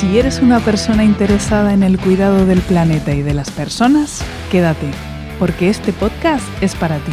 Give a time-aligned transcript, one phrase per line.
[0.00, 4.90] Si eres una persona interesada en el cuidado del planeta y de las personas, quédate,
[5.38, 7.12] porque este podcast es para ti.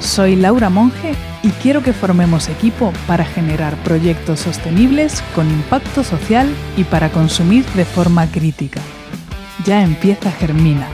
[0.00, 6.46] Soy Laura Monge y quiero que formemos equipo para generar proyectos sostenibles con impacto social
[6.76, 8.82] y para consumir de forma crítica.
[9.64, 10.88] Ya empieza Germina,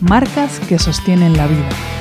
[0.00, 1.97] marcas que sostienen la vida.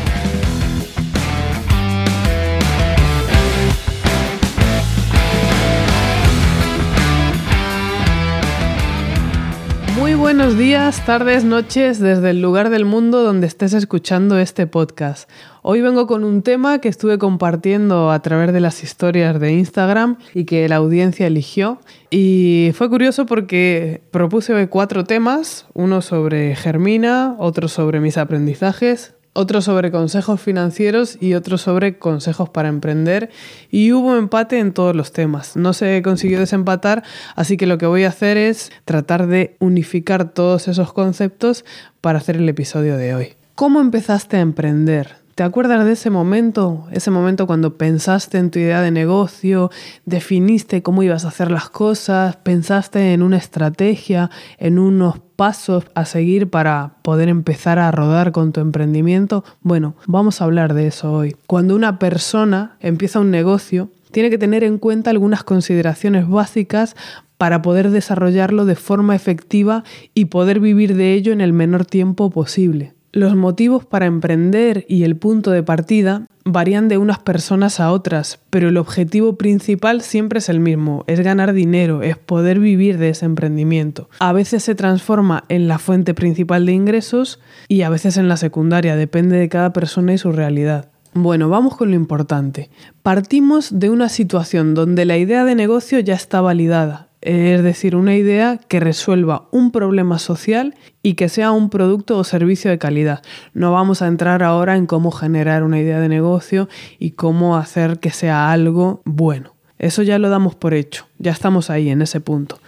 [10.37, 15.27] Buenos días, tardes, noches desde el lugar del mundo donde estés escuchando este podcast.
[15.63, 20.18] Hoy vengo con un tema que estuve compartiendo a través de las historias de Instagram
[20.36, 21.79] y que la audiencia eligió.
[22.11, 29.61] Y fue curioso porque propuse cuatro temas, uno sobre Germina, otro sobre mis aprendizajes, otro
[29.61, 33.30] sobre consejos financieros y otro sobre consejos para emprender
[33.69, 35.55] y hubo empate en todos los temas.
[35.55, 37.03] No se consiguió desempatar,
[37.35, 41.66] así que lo que voy a hacer es tratar de unificar todos esos conceptos
[42.02, 43.33] para hacer el episodio de hoy.
[43.53, 45.27] ¿Cómo empezaste a emprender?
[45.38, 46.88] ¿Te acuerdas de ese momento?
[46.91, 49.69] Ese momento cuando pensaste en tu idea de negocio,
[50.03, 56.05] definiste cómo ibas a hacer las cosas, pensaste en una estrategia, en unos pasos a
[56.05, 59.44] seguir para poder empezar a rodar con tu emprendimiento.
[59.61, 61.35] Bueno, vamos a hablar de eso hoy.
[61.45, 66.95] Cuando una persona empieza un negocio, tiene que tener en cuenta algunas consideraciones básicas
[67.38, 69.83] para poder desarrollarlo de forma efectiva
[70.16, 72.97] y poder vivir de ello en el menor tiempo posible.
[73.17, 78.37] Los motivos para emprender y el punto de partida varían de unas personas a otras,
[78.51, 83.09] pero el objetivo principal siempre es el mismo, es ganar dinero, es poder vivir de
[83.09, 84.07] ese emprendimiento.
[84.19, 88.38] A veces se transforma en la fuente principal de ingresos y a veces en la
[88.38, 90.89] secundaria, depende de cada persona y su realidad.
[91.15, 92.69] Bueno, vamos con lo importante.
[93.01, 98.16] Partimos de una situación donde la idea de negocio ya está validada, es decir, una
[98.16, 103.22] idea que resuelva un problema social y que sea un producto o servicio de calidad.
[103.53, 106.69] No vamos a entrar ahora en cómo generar una idea de negocio
[107.00, 109.56] y cómo hacer que sea algo bueno.
[109.78, 112.59] Eso ya lo damos por hecho, ya estamos ahí en ese punto.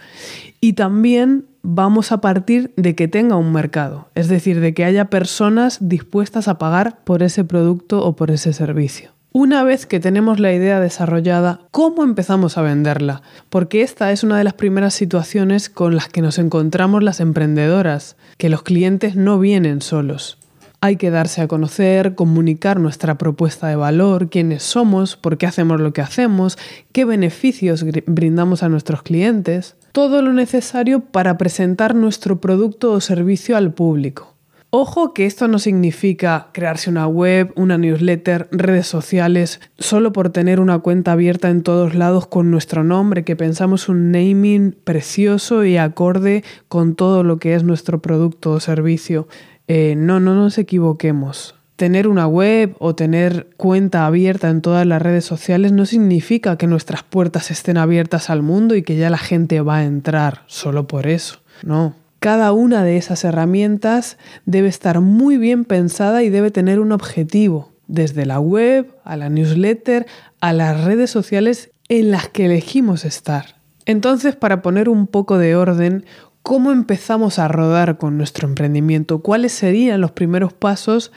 [0.59, 5.05] Y también vamos a partir de que tenga un mercado, es decir, de que haya
[5.05, 9.11] personas dispuestas a pagar por ese producto o por ese servicio.
[9.31, 13.21] Una vez que tenemos la idea desarrollada, ¿cómo empezamos a venderla?
[13.51, 18.17] Porque esta es una de las primeras situaciones con las que nos encontramos las emprendedoras,
[18.37, 20.39] que los clientes no vienen solos.
[20.81, 25.79] Hay que darse a conocer, comunicar nuestra propuesta de valor, quiénes somos, por qué hacemos
[25.79, 26.57] lo que hacemos,
[26.91, 33.57] qué beneficios brindamos a nuestros clientes, todo lo necesario para presentar nuestro producto o servicio
[33.57, 34.28] al público.
[34.71, 40.59] Ojo que esto no significa crearse una web, una newsletter, redes sociales, solo por tener
[40.59, 45.77] una cuenta abierta en todos lados con nuestro nombre, que pensamos un naming precioso y
[45.77, 49.27] acorde con todo lo que es nuestro producto o servicio.
[49.67, 51.55] Eh, no, no nos equivoquemos.
[51.75, 56.67] Tener una web o tener cuenta abierta en todas las redes sociales no significa que
[56.67, 60.85] nuestras puertas estén abiertas al mundo y que ya la gente va a entrar solo
[60.85, 61.39] por eso.
[61.63, 66.91] No, cada una de esas herramientas debe estar muy bien pensada y debe tener un
[66.91, 70.05] objetivo, desde la web, a la newsletter,
[70.41, 73.55] a las redes sociales en las que elegimos estar.
[73.85, 76.05] Entonces, para poner un poco de orden,
[76.43, 79.19] ¿cómo empezamos a rodar con nuestro emprendimiento?
[79.19, 81.11] ¿Cuáles serían los primeros pasos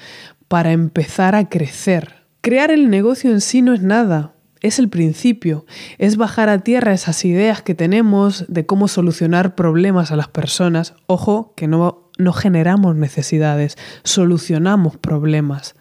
[0.49, 2.23] para empezar a crecer?
[2.41, 4.32] Crear el negocio en sí no es nada,
[4.63, 5.67] es el principio,
[5.99, 10.95] es bajar a tierra esas ideas que tenemos de cómo solucionar problemas a las personas.
[11.07, 15.75] Ojo, que no, no generamos necesidades, solucionamos problemas.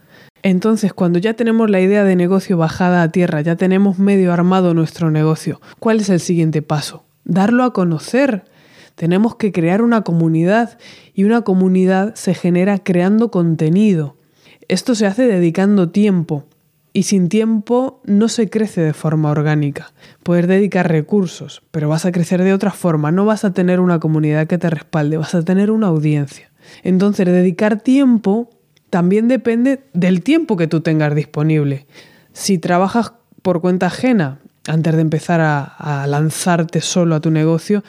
[0.44, 4.74] Entonces, cuando ya tenemos la idea de negocio bajada a tierra, ya tenemos medio armado
[4.74, 7.06] nuestro negocio, ¿cuál es el siguiente paso?
[7.24, 8.46] Darlo a conocer.
[8.96, 10.78] Tenemos que crear una comunidad
[11.14, 14.18] y una comunidad se genera creando contenido.
[14.68, 16.46] Esto se hace dedicando tiempo,
[16.94, 19.94] y sin tiempo no se crece de forma orgánica.
[20.24, 23.12] Puedes dedicar recursos, pero vas a crecer de otra forma.
[23.12, 26.52] No vas a tener una comunidad que te respalde, vas a tener una audiencia.
[26.84, 28.50] Entonces, dedicar tiempo
[28.90, 31.88] también depende del tiempo que tú tengas disponible.
[32.34, 37.84] Si trabajas por cuenta ajena, antes de empezar a, a lanzarte solo a tu negocio,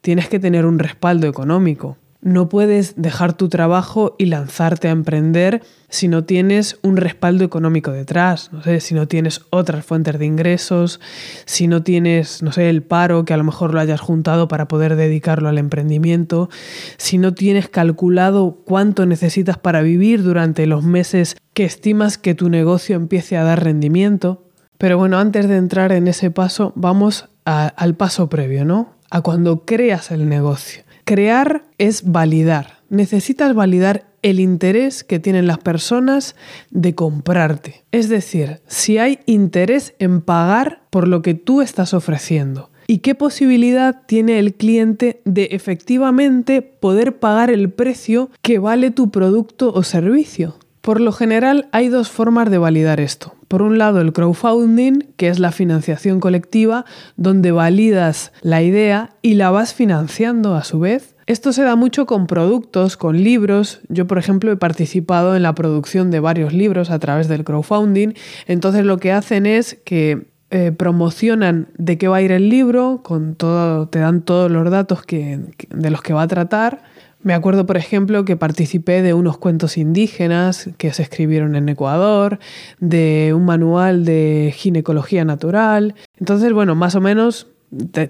[0.00, 1.98] tienes que tener un respaldo económico.
[2.24, 7.92] No puedes dejar tu trabajo y lanzarte a emprender si no tienes un respaldo económico
[7.92, 11.00] detrás, no sé, si no tienes otras fuentes de ingresos,
[11.44, 14.68] si no tienes, no sé, el paro que a lo mejor lo hayas juntado para
[14.68, 16.48] poder dedicarlo al emprendimiento,
[16.96, 22.48] si no tienes calculado cuánto necesitas para vivir durante los meses que estimas que tu
[22.48, 24.48] negocio empiece a dar rendimiento.
[24.78, 28.94] Pero bueno, antes de entrar en ese paso, vamos al paso previo, ¿no?
[29.14, 30.82] a cuando creas el negocio.
[31.04, 32.78] Crear es validar.
[32.88, 36.34] Necesitas validar el interés que tienen las personas
[36.70, 37.84] de comprarte.
[37.92, 42.70] Es decir, si hay interés en pagar por lo que tú estás ofreciendo.
[42.86, 49.10] ¿Y qué posibilidad tiene el cliente de efectivamente poder pagar el precio que vale tu
[49.10, 50.56] producto o servicio?
[50.84, 53.34] Por lo general hay dos formas de validar esto.
[53.48, 56.84] Por un lado el crowdfunding, que es la financiación colectiva,
[57.16, 61.16] donde validas la idea y la vas financiando a su vez.
[61.24, 63.80] Esto se da mucho con productos, con libros.
[63.88, 68.12] Yo, por ejemplo, he participado en la producción de varios libros a través del crowdfunding.
[68.46, 73.00] Entonces lo que hacen es que eh, promocionan de qué va a ir el libro,
[73.02, 75.40] con todo, te dan todos los datos que,
[75.70, 76.82] de los que va a tratar.
[77.24, 82.38] Me acuerdo, por ejemplo, que participé de unos cuentos indígenas que se escribieron en Ecuador,
[82.80, 85.94] de un manual de ginecología natural.
[86.18, 87.46] Entonces, bueno, más o menos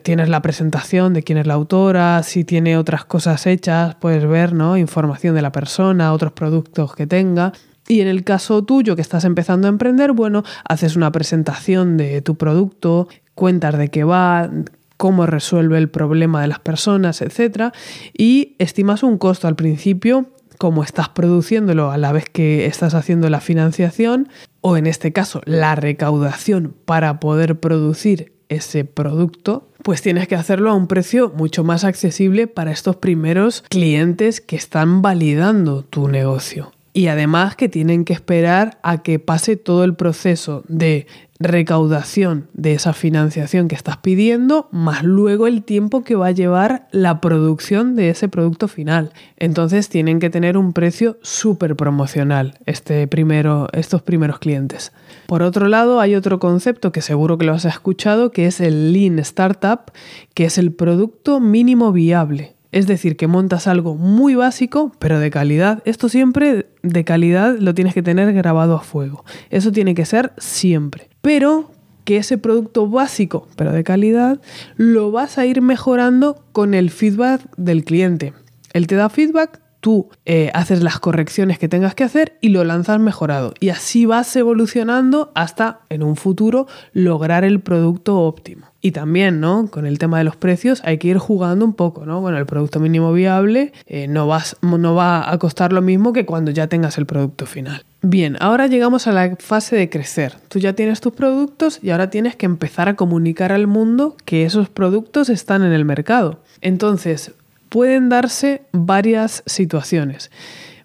[0.02, 4.52] tienes la presentación de quién es la autora, si tiene otras cosas hechas, puedes ver,
[4.52, 4.76] ¿no?
[4.76, 7.52] Información de la persona, otros productos que tenga.
[7.86, 12.20] Y en el caso tuyo que estás empezando a emprender, bueno, haces una presentación de
[12.20, 13.06] tu producto,
[13.36, 14.50] cuentas de qué va,
[14.96, 17.72] cómo resuelve el problema de las personas, etc.
[18.16, 20.26] Y estimas un costo al principio,
[20.58, 24.28] como estás produciéndolo a la vez que estás haciendo la financiación,
[24.60, 30.70] o en este caso la recaudación para poder producir ese producto, pues tienes que hacerlo
[30.70, 36.72] a un precio mucho más accesible para estos primeros clientes que están validando tu negocio.
[36.96, 41.08] Y además que tienen que esperar a que pase todo el proceso de
[41.40, 46.86] recaudación de esa financiación que estás pidiendo, más luego el tiempo que va a llevar
[46.92, 49.12] la producción de ese producto final.
[49.36, 54.92] Entonces tienen que tener un precio súper promocional este primero, estos primeros clientes.
[55.26, 58.92] Por otro lado, hay otro concepto que seguro que lo has escuchado, que es el
[58.92, 59.90] Lean Startup,
[60.34, 62.53] que es el producto mínimo viable.
[62.74, 65.80] Es decir, que montas algo muy básico, pero de calidad.
[65.84, 69.24] Esto siempre de calidad lo tienes que tener grabado a fuego.
[69.50, 71.08] Eso tiene que ser siempre.
[71.20, 71.70] Pero
[72.02, 74.40] que ese producto básico, pero de calidad,
[74.76, 78.32] lo vas a ir mejorando con el feedback del cliente.
[78.72, 82.64] Él te da feedback, tú eh, haces las correcciones que tengas que hacer y lo
[82.64, 83.54] lanzas mejorado.
[83.60, 88.73] Y así vas evolucionando hasta en un futuro lograr el producto óptimo.
[88.84, 89.68] Y también, ¿no?
[89.70, 92.20] Con el tema de los precios hay que ir jugando un poco, ¿no?
[92.20, 96.26] Bueno, el producto mínimo viable eh, no, vas, no va a costar lo mismo que
[96.26, 97.82] cuando ya tengas el producto final.
[98.02, 100.34] Bien, ahora llegamos a la fase de crecer.
[100.48, 104.44] Tú ya tienes tus productos y ahora tienes que empezar a comunicar al mundo que
[104.44, 106.42] esos productos están en el mercado.
[106.60, 107.32] Entonces,
[107.70, 110.30] pueden darse varias situaciones.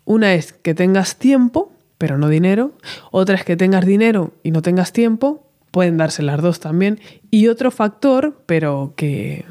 [0.05, 2.71] Una es que tengas tiempo, pero no dinero.
[3.11, 5.48] Otra es que tengas dinero y no tengas tiempo.
[5.71, 7.00] Pueden darse las dos también.
[7.31, 9.45] Y otro factor, pero que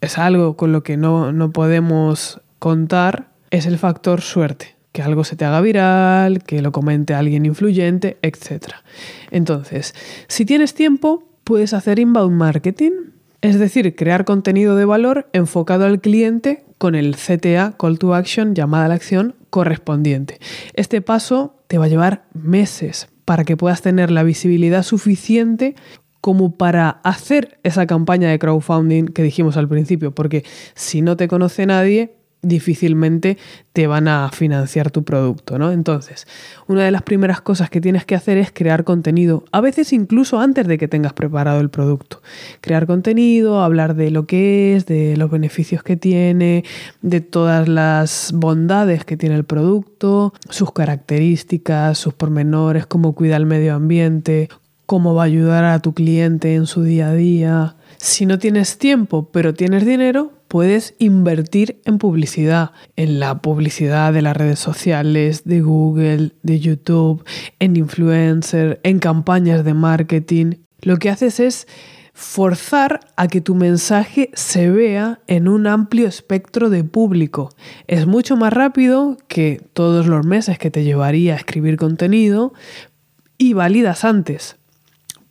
[0.00, 4.76] es algo con lo que no, no podemos contar, es el factor suerte.
[4.92, 8.74] Que algo se te haga viral, que lo comente alguien influyente, etc.
[9.30, 9.94] Entonces,
[10.28, 12.92] si tienes tiempo, puedes hacer inbound marketing,
[13.40, 18.54] es decir, crear contenido de valor enfocado al cliente con el CTA, Call to Action,
[18.54, 20.40] llamada a la acción correspondiente.
[20.74, 25.74] Este paso te va a llevar meses para que puedas tener la visibilidad suficiente
[26.22, 31.28] como para hacer esa campaña de crowdfunding que dijimos al principio, porque si no te
[31.28, 33.36] conoce nadie, difícilmente
[33.72, 35.72] te van a financiar tu producto, ¿no?
[35.72, 36.26] Entonces,
[36.66, 40.38] una de las primeras cosas que tienes que hacer es crear contenido, a veces incluso
[40.38, 42.22] antes de que tengas preparado el producto.
[42.60, 46.64] Crear contenido, hablar de lo que es, de los beneficios que tiene,
[47.02, 53.46] de todas las bondades que tiene el producto, sus características, sus pormenores, cómo cuida el
[53.46, 54.48] medio ambiente,
[54.86, 57.76] cómo va a ayudar a tu cliente en su día a día.
[57.98, 64.22] Si no tienes tiempo, pero tienes dinero, puedes invertir en publicidad, en la publicidad de
[64.22, 67.24] las redes sociales, de Google, de YouTube,
[67.58, 70.54] en influencer, en campañas de marketing.
[70.80, 71.68] Lo que haces es
[72.14, 77.50] forzar a que tu mensaje se vea en un amplio espectro de público.
[77.86, 82.54] Es mucho más rápido que todos los meses que te llevaría a escribir contenido
[83.36, 84.56] y validas antes,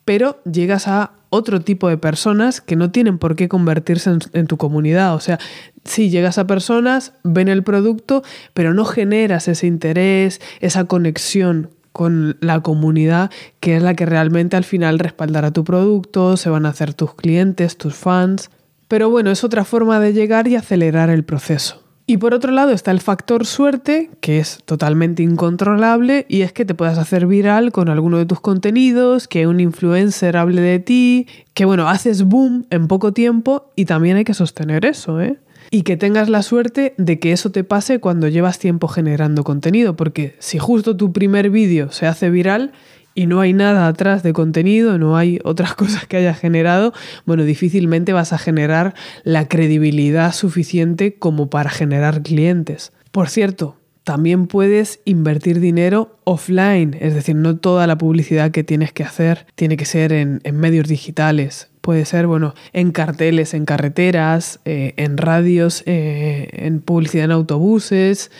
[0.06, 4.56] pero llegas a otro tipo de personas que no tienen por qué convertirse en, tu
[4.56, 5.14] comunidad.
[5.14, 5.38] O sea,
[5.84, 8.22] si llegas a personas, ven el producto,
[8.54, 13.30] pero no generas ese interés, esa conexión con la comunidad
[13.60, 17.14] que es la que realmente al final respaldará tu producto, se van a hacer tus
[17.14, 18.50] clientes, tus fans.
[18.86, 21.87] Pero bueno, es otra forma de llegar y acelerar el proceso.
[22.10, 26.64] Y por otro lado está el factor suerte, que es totalmente incontrolable, y es que
[26.64, 31.26] te puedas hacer viral con alguno de tus contenidos, que un influencer hable de ti,
[31.52, 35.36] que bueno, haces boom en poco tiempo y también hay que sostener eso, ¿eh?
[35.70, 39.94] Y que tengas la suerte de que eso te pase cuando llevas tiempo generando contenido,
[39.94, 42.72] porque si justo tu primer vídeo se hace viral,
[43.18, 46.92] y no hay nada atrás de contenido, no hay otras cosas que haya generado,
[47.26, 48.94] bueno, difícilmente vas a generar
[49.24, 52.92] la credibilidad suficiente como para generar clientes.
[53.10, 58.92] Por cierto, también puedes invertir dinero offline, es decir, no toda la publicidad que tienes
[58.92, 61.70] que hacer tiene que ser en, medios digitales.
[61.80, 68.30] Puede ser, bueno, en carteles, en carreteras, eh, en radios, eh, en publicidad en autobuses,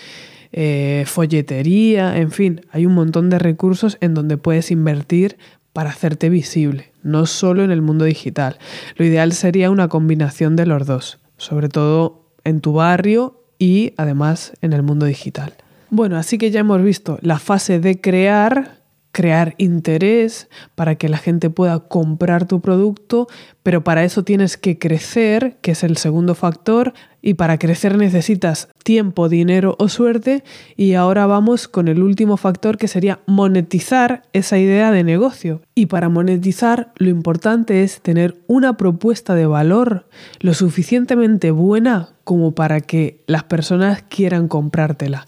[0.52, 5.37] eh, folletería, en fin, hay un montón de recursos en donde puedes invertir
[5.73, 8.59] para hacerte visible, no solo en el mundo digital.
[8.97, 14.55] Lo ideal sería una combinación de los dos, sobre todo en tu barrio y además
[14.62, 15.55] en el mundo digital.
[15.90, 18.77] Bueno, así que ya hemos visto la fase de crear,
[19.18, 23.26] crear interés para que la gente pueda comprar tu producto,
[23.64, 28.68] pero para eso tienes que crecer, que es el segundo factor, y para crecer necesitas
[28.84, 30.44] tiempo, dinero o suerte,
[30.76, 35.62] y ahora vamos con el último factor que sería monetizar esa idea de negocio.
[35.75, 40.06] Y para monetizar lo importante es tener una propuesta de valor
[40.38, 45.26] lo suficientemente buena como para que las personas quieran comprártela.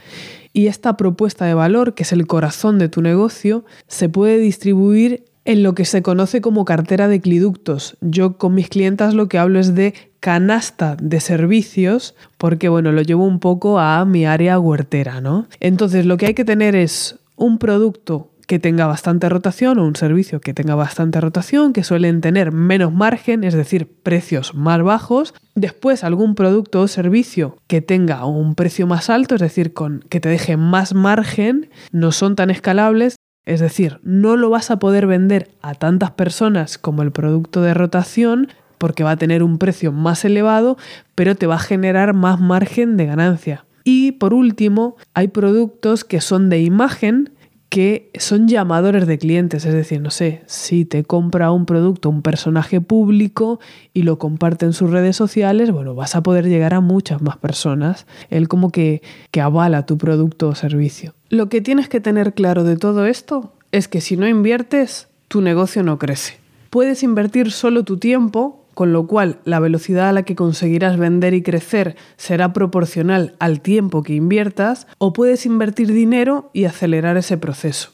[0.52, 5.25] Y esta propuesta de valor, que es el corazón de tu negocio, se puede distribuir
[5.45, 7.97] en lo que se conoce como cartera de cliductos.
[8.00, 13.02] Yo con mis clientas lo que hablo es de canasta de servicios, porque bueno, lo
[13.02, 15.47] llevo un poco a mi área huertera, ¿no?
[15.61, 19.95] Entonces lo que hay que tener es un producto que tenga bastante rotación o un
[19.95, 25.35] servicio que tenga bastante rotación, que suelen tener menos margen, es decir, precios más bajos.
[25.54, 30.19] Después algún producto o servicio que tenga un precio más alto, es decir, con, que
[30.19, 33.14] te deje más margen, no son tan escalables.
[33.47, 37.73] Es decir, no lo vas a poder vender a tantas personas como el producto de
[37.73, 40.76] rotación porque va a tener un precio más elevado,
[41.14, 43.64] pero te va a generar más margen de ganancia.
[43.85, 47.30] Y por último, hay productos que son de imagen,
[47.71, 52.21] que son llamadores de clientes, es decir, no sé, si te compra un producto un
[52.21, 53.61] personaje público
[53.95, 57.37] y lo comparte en sus redes sociales, bueno, vas a poder llegar a muchas más
[57.37, 58.07] personas.
[58.29, 61.15] Él como que, que avala tu producto o servicio.
[61.29, 65.41] Lo que tienes que tener claro de todo esto es que si no inviertes, tu
[65.41, 66.39] negocio no crece.
[66.71, 71.35] Puedes invertir solo tu tiempo con lo cual la velocidad a la que conseguirás vender
[71.35, 77.39] y crecer será proporcional al tiempo que inviertas, o puedes invertir dinero y acelerar ese
[77.39, 77.93] proceso.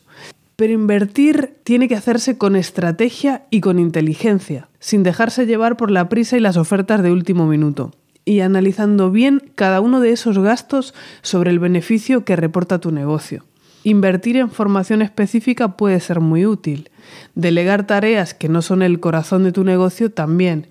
[0.56, 6.09] Pero invertir tiene que hacerse con estrategia y con inteligencia, sin dejarse llevar por la
[6.09, 7.92] prisa y las ofertas de último minuto,
[8.25, 13.45] y analizando bien cada uno de esos gastos sobre el beneficio que reporta tu negocio.
[13.87, 16.90] Invertir en formación específica puede ser muy útil.
[17.34, 20.68] Delegar tareas que no son el corazón de tu negocio también.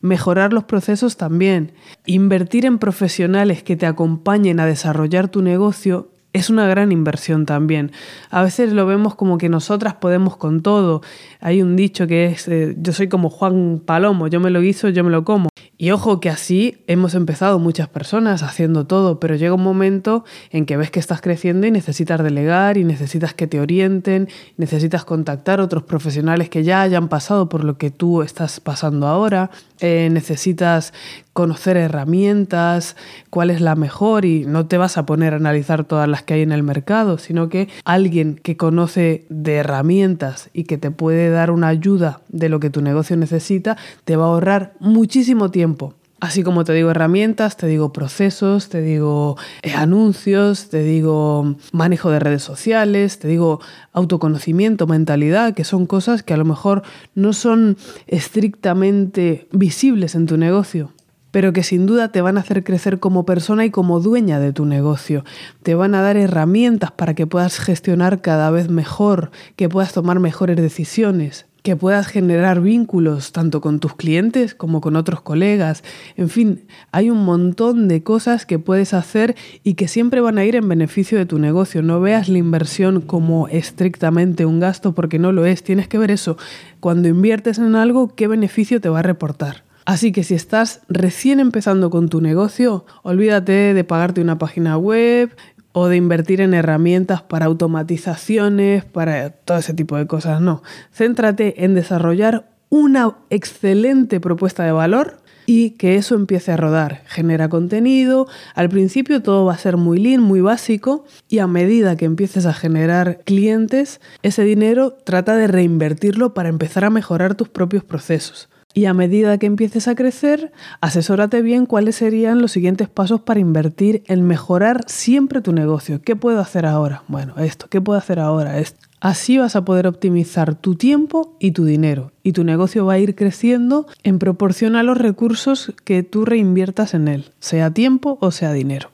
[0.00, 1.72] Mejorar los procesos también.
[2.06, 7.92] Invertir en profesionales que te acompañen a desarrollar tu negocio es una gran inversión también.
[8.30, 11.02] A veces lo vemos como que nosotras podemos con todo.
[11.40, 14.88] Hay un dicho que es, eh, yo soy como Juan Palomo, yo me lo guiso,
[14.88, 15.48] yo me lo como.
[15.80, 20.66] Y ojo que así hemos empezado muchas personas haciendo todo, pero llega un momento en
[20.66, 25.60] que ves que estás creciendo y necesitas delegar y necesitas que te orienten, necesitas contactar
[25.60, 30.92] otros profesionales que ya hayan pasado por lo que tú estás pasando ahora, eh, necesitas
[31.38, 32.96] conocer herramientas,
[33.30, 36.34] cuál es la mejor y no te vas a poner a analizar todas las que
[36.34, 41.30] hay en el mercado, sino que alguien que conoce de herramientas y que te puede
[41.30, 45.94] dar una ayuda de lo que tu negocio necesita, te va a ahorrar muchísimo tiempo.
[46.18, 52.10] Así como te digo herramientas, te digo procesos, te digo eh, anuncios, te digo manejo
[52.10, 53.60] de redes sociales, te digo
[53.92, 56.82] autoconocimiento, mentalidad, que son cosas que a lo mejor
[57.14, 57.76] no son
[58.08, 60.90] estrictamente visibles en tu negocio,
[61.38, 64.52] pero que sin duda te van a hacer crecer como persona y como dueña de
[64.52, 65.24] tu negocio.
[65.62, 70.18] Te van a dar herramientas para que puedas gestionar cada vez mejor, que puedas tomar
[70.18, 75.84] mejores decisiones que puedas generar vínculos tanto con tus clientes como con otros colegas.
[76.16, 80.44] En fin, hay un montón de cosas que puedes hacer y que siempre van a
[80.44, 81.82] ir en beneficio de tu negocio.
[81.82, 85.62] No veas la inversión como estrictamente un gasto porque no lo es.
[85.62, 86.36] Tienes que ver eso.
[86.80, 89.67] Cuando inviertes en algo, ¿qué beneficio te va a reportar?
[89.88, 95.34] Así que si estás recién empezando con tu negocio, olvídate de pagarte una página web,
[95.72, 100.42] o de invertir en herramientas para automatizaciones, para todo ese tipo de cosas.
[100.42, 107.00] No, céntrate en desarrollar una excelente propuesta de valor y que eso empiece a rodar.
[107.06, 111.96] Genera contenido, al principio todo va a ser muy lean, muy básico y a medida
[111.96, 117.48] que empieces a generar clientes, ese dinero trata de reinvertirlo para empezar a mejorar tus
[117.48, 118.50] propios procesos.
[118.74, 123.40] Y a medida que empieces a crecer, asesórate bien cuáles serían los siguientes pasos para
[123.40, 126.02] invertir en mejorar siempre tu negocio.
[126.02, 127.02] ¿Qué puedo hacer ahora?
[127.08, 127.66] Bueno, esto.
[127.68, 128.58] ¿Qué puedo hacer ahora?
[128.58, 128.88] Esto.
[129.00, 132.98] Así vas a poder optimizar tu tiempo y tu dinero y tu negocio va a
[132.98, 138.32] ir creciendo en proporción a los recursos que tú reinviertas en él, sea tiempo o
[138.32, 138.90] sea dinero.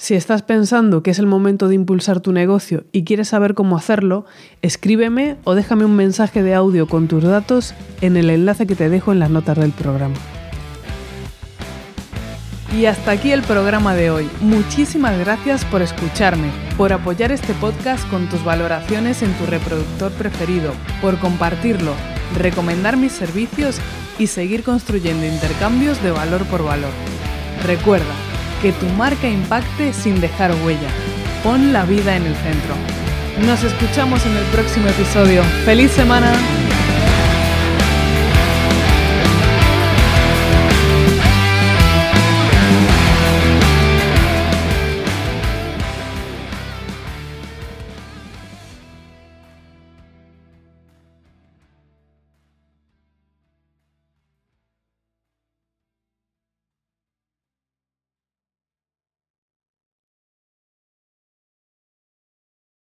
[0.00, 3.76] Si estás pensando que es el momento de impulsar tu negocio y quieres saber cómo
[3.76, 4.26] hacerlo,
[4.62, 8.90] escríbeme o déjame un mensaje de audio con tus datos en el enlace que te
[8.90, 10.14] dejo en las notas del programa.
[12.72, 14.30] Y hasta aquí el programa de hoy.
[14.40, 20.74] Muchísimas gracias por escucharme, por apoyar este podcast con tus valoraciones en tu reproductor preferido,
[21.00, 21.92] por compartirlo,
[22.36, 23.80] recomendar mis servicios
[24.16, 26.92] y seguir construyendo intercambios de valor por valor.
[27.66, 28.14] Recuerda,
[28.60, 30.88] que tu marca impacte sin dejar huella.
[31.42, 32.74] Pon la vida en el centro.
[33.46, 35.42] Nos escuchamos en el próximo episodio.
[35.64, 36.32] ¡Feliz semana!